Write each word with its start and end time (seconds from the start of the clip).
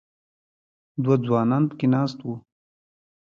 دوه 1.03 1.15
ځوانان 1.25 1.63
په 1.69 1.75
کې 1.79 1.87
ناست 1.93 2.19
وو. 2.21 2.35